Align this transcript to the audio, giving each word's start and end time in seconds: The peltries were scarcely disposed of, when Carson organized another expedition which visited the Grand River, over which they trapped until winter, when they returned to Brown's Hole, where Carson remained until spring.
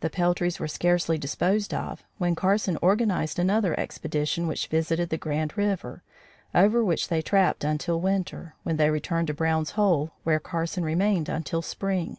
The 0.00 0.10
peltries 0.10 0.60
were 0.60 0.68
scarcely 0.68 1.16
disposed 1.16 1.72
of, 1.72 2.04
when 2.18 2.34
Carson 2.34 2.76
organized 2.82 3.38
another 3.38 3.74
expedition 3.80 4.46
which 4.46 4.66
visited 4.66 5.08
the 5.08 5.16
Grand 5.16 5.56
River, 5.56 6.02
over 6.54 6.84
which 6.84 7.08
they 7.08 7.22
trapped 7.22 7.64
until 7.64 8.02
winter, 8.02 8.54
when 8.64 8.76
they 8.76 8.90
returned 8.90 9.28
to 9.28 9.32
Brown's 9.32 9.70
Hole, 9.70 10.10
where 10.24 10.40
Carson 10.40 10.84
remained 10.84 11.30
until 11.30 11.62
spring. 11.62 12.18